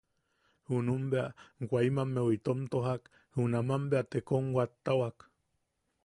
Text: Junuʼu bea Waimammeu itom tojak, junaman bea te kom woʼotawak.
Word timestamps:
Junuʼu 0.69 1.05
bea 1.11 1.27
Waimammeu 1.71 2.27
itom 2.37 2.59
tojak, 2.71 3.01
junaman 3.35 3.83
bea 3.91 4.03
te 4.11 4.17
kom 4.29 4.45
woʼotawak. 4.55 5.17